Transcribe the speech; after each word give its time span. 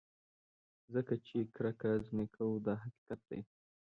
ځکه 0.93 1.13
چې 1.25 1.37
کرکه 1.55 1.91
ځینې 2.05 2.25
کوو 2.35 2.55
دا 2.65 2.73
حقیقت 2.83 3.19
دی. 3.29 3.39